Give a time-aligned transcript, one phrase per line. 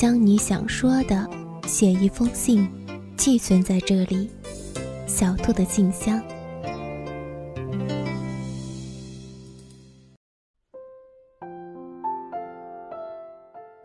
[0.00, 1.28] 将你想说的
[1.66, 2.66] 写一封信，
[3.18, 4.30] 寄存在这里。
[5.06, 6.18] 小兔的信箱。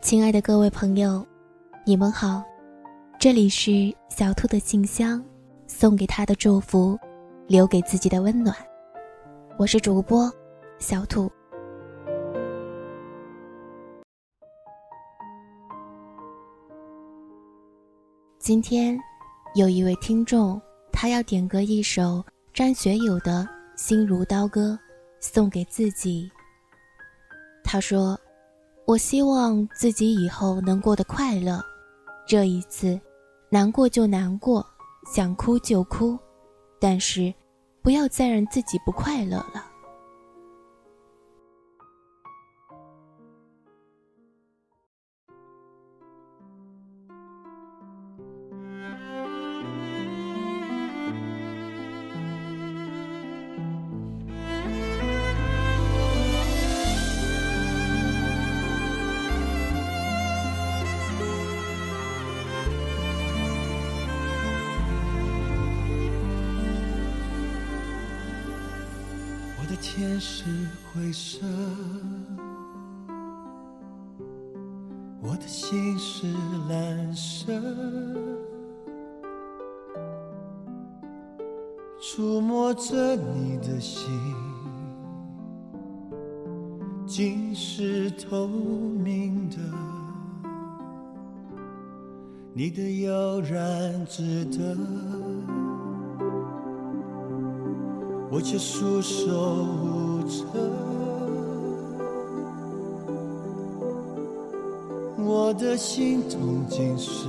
[0.00, 1.22] 亲爱的各位朋友，
[1.84, 2.42] 你们好，
[3.20, 5.22] 这里是小兔的信箱，
[5.66, 6.98] 送给他的祝福，
[7.46, 8.56] 留给自己的温暖。
[9.58, 10.32] 我是主播
[10.78, 11.30] 小兔。
[18.46, 18.96] 今天
[19.56, 22.24] 有一位听众，他要点歌一首
[22.54, 23.42] 张学友的
[23.74, 24.70] 《心如刀割》，
[25.18, 26.30] 送给自己。
[27.64, 28.16] 他说。
[28.84, 31.60] 我希望自己以后能过得快乐，
[32.24, 33.00] 这一次，
[33.50, 34.64] 难过就难过，
[35.12, 36.16] 想哭就哭，
[36.80, 37.34] 但是，
[37.82, 39.65] 不要再让自己不快乐了。
[69.80, 70.44] 天是
[70.92, 71.46] 灰色，
[75.20, 76.26] 我的心是
[76.68, 77.52] 蓝色。
[82.00, 84.08] 触摸着你的心，
[87.06, 89.56] 竟是透明的。
[92.54, 94.74] 你的悠然自得。
[98.28, 100.44] 我却束手无策，
[105.16, 107.28] 我的心痛竟是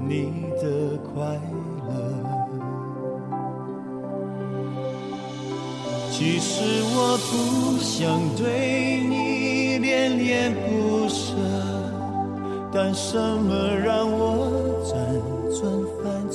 [0.00, 1.40] 你的快
[1.88, 1.92] 乐。
[6.10, 11.34] 其实我不想对你恋恋不舍，
[12.72, 14.48] 但什么让我
[14.84, 14.92] 辗
[15.58, 15.62] 转
[16.02, 16.30] 反？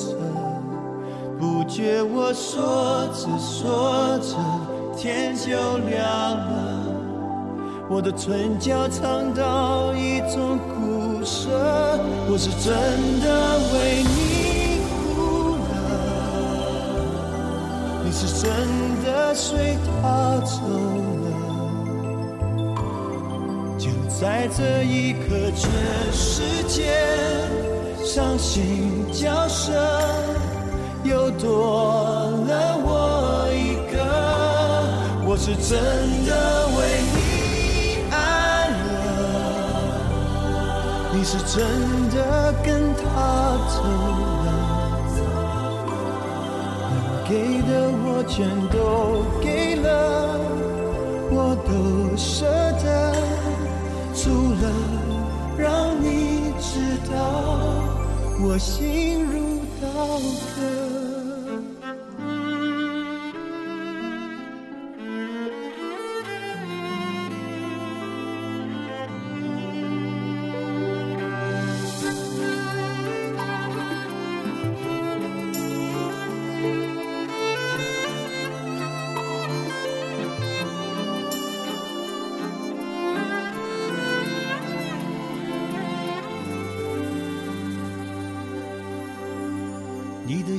[1.68, 4.38] 觉我说着说着，
[4.96, 5.50] 天就
[5.90, 6.56] 亮了。
[7.90, 11.50] 我的唇角尝到一种苦涩，
[12.30, 12.74] 我是真
[13.20, 15.76] 的为你哭了，
[18.06, 18.46] 你是真
[19.04, 20.56] 的随他走
[21.24, 21.28] 了。
[23.78, 23.90] 就
[24.20, 25.70] 在这一刻，全
[26.12, 26.98] 世界
[28.04, 29.97] 伤心交涉。
[31.08, 31.48] 又多
[32.48, 33.96] 了我一个，
[35.26, 35.80] 我是真
[36.26, 36.32] 的
[36.76, 36.80] 为
[37.16, 37.18] 你
[38.12, 38.16] 爱
[38.68, 38.78] 了，
[41.14, 41.56] 你是真
[42.10, 42.18] 的
[42.62, 43.02] 跟他
[43.72, 43.76] 走
[44.44, 44.48] 了，
[46.92, 46.94] 能
[47.30, 47.32] 给
[47.62, 47.72] 的
[48.04, 48.36] 我全
[48.68, 48.76] 都
[49.42, 49.48] 给
[49.78, 49.88] 了，
[51.32, 51.72] 我都
[52.18, 52.46] 舍
[52.84, 52.86] 得，
[54.14, 54.30] 除
[54.62, 54.64] 了
[55.58, 55.66] 让
[56.02, 56.70] 你知
[57.10, 57.16] 道
[58.42, 59.88] 我心如刀
[60.56, 60.87] 割。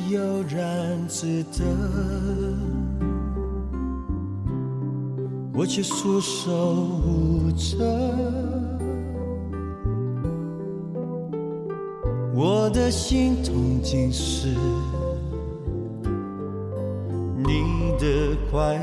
[0.08, 1.64] 悠然自得，
[5.52, 6.74] 我却束手
[7.04, 7.84] 无策。
[12.34, 14.48] 我的心痛竟是
[17.36, 18.80] 你的快乐。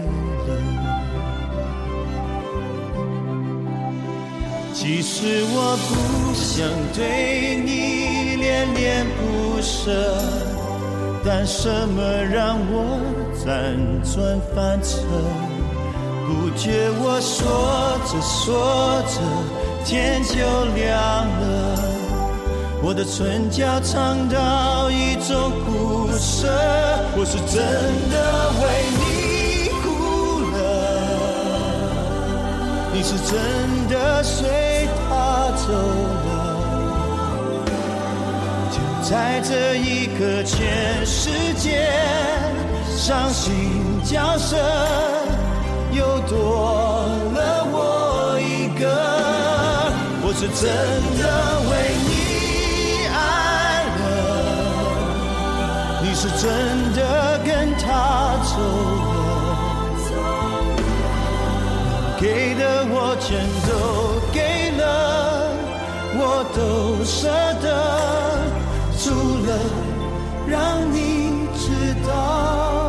[4.73, 10.64] 其实我不想对你恋恋不舍。
[11.27, 12.99] 但什么让我
[13.33, 13.43] 辗
[14.13, 15.01] 转反侧？
[16.27, 19.19] 不觉我说着说着，
[19.83, 20.35] 天就
[20.75, 20.85] 亮
[21.25, 21.43] 了。
[22.83, 26.47] 我的唇角尝到一种苦涩，
[27.17, 27.57] 我是真
[28.11, 28.15] 的
[28.61, 28.63] 为
[28.99, 29.03] 你
[29.81, 29.83] 哭
[30.53, 30.55] 了，
[32.93, 33.33] 你是真
[33.89, 35.09] 的随他
[35.57, 36.29] 走了。
[38.69, 38.77] 就
[39.09, 40.84] 在这一刻，全世界
[43.05, 43.53] 伤心
[44.03, 44.57] 角色，
[45.91, 47.05] 又多
[47.35, 48.83] 了我一个。
[50.23, 50.65] 我是真
[51.19, 51.23] 的
[51.69, 51.71] 为
[52.09, 52.11] 你
[53.13, 53.15] 爱
[53.99, 54.01] 了，
[56.01, 56.43] 你是真
[56.95, 56.99] 的
[57.45, 57.85] 跟他
[58.41, 58.57] 走
[60.09, 60.17] 了，
[62.19, 63.29] 给的我全
[63.69, 63.71] 都
[64.33, 64.39] 给
[64.79, 64.83] 了，
[66.17, 66.21] 我
[66.55, 66.57] 都
[67.05, 67.29] 舍
[67.61, 67.65] 得，
[68.97, 69.03] 除
[69.45, 69.49] 了
[70.47, 70.57] 让
[70.91, 70.97] 你
[71.55, 71.63] 知
[72.09, 72.84] 道。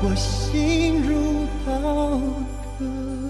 [0.00, 2.20] 我心如刀
[2.78, 3.27] 割。